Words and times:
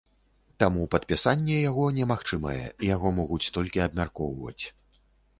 Таму 0.61 0.83
падпісанне 0.93 1.57
яго 1.69 1.83
немагчымае, 1.97 2.63
яго 2.87 3.11
могуць 3.19 3.51
толькі 3.59 3.83
абмяркоўваць. 3.87 4.63